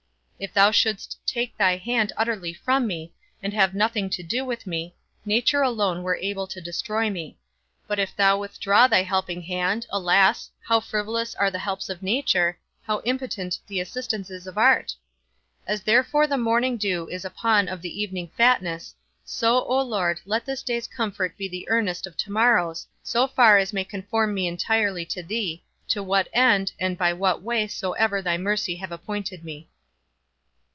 [0.43, 3.13] If thou shouldst take thy hand utterly from me,
[3.43, 7.37] and have nothing to do with me, nature alone were able to destroy me;
[7.85, 12.57] but if thou withdraw thy helping hand, alas, how frivolous are the helps of nature,
[12.81, 14.95] how impotent the assistances of art?
[15.67, 20.21] As therefore the morning dew is a pawn of the evening fatness, so, O Lord,
[20.25, 24.33] let this day's comfort be the earnest of to morrow's, so far as may conform
[24.33, 28.91] me entirely to thee, to what end, and by what way soever thy mercy have
[28.91, 29.67] appointed me.